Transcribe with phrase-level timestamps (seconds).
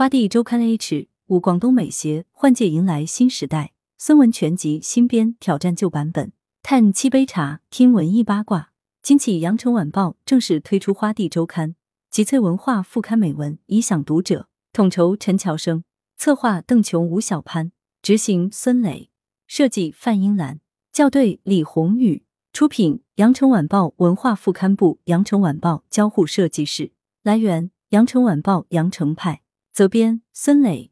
[0.00, 8.70] 花地周刊 H 五广东美协换届迎来新时代，孙文全集新编挑战旧版本，探七杯茶，听文艺八卦。
[9.02, 11.74] 今起羊城晚报正式推出花地周刊，
[12.10, 14.48] 集萃文化副刊美文，以享读者。
[14.72, 15.84] 统筹陈乔生，
[16.16, 17.70] 策划邓琼、吴小潘，
[18.00, 19.10] 执行孙磊，
[19.46, 20.60] 设计范英兰，
[20.94, 22.22] 校对李红宇，
[22.54, 26.92] 出品羊城晚报文化副刊部，羊城晚报交互设计室。
[27.22, 29.42] 来源：羊城晚报羊城派，
[29.80, 30.90] 责编孙磊。